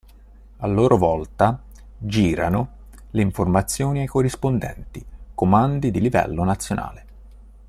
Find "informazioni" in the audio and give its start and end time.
3.21-3.99